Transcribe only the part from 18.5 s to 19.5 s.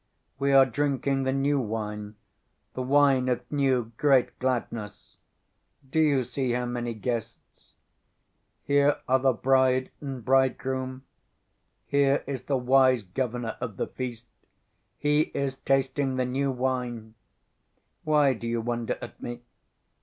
wonder at me?